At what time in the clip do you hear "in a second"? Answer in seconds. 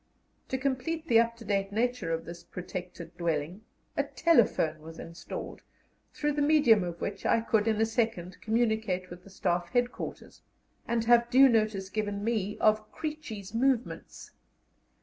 7.67-8.41